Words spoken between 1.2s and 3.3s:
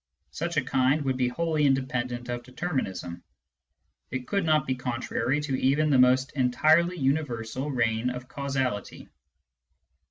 wholly independent of determinism: